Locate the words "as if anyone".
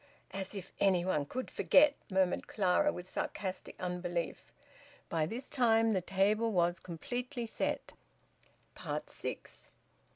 0.31-1.27